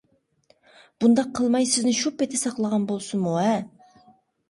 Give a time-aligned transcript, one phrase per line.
[1.03, 3.57] بۇنداق قىلماي، سىزنى شۇ پېتى ساقلىغان بولسىمۇ-ھە.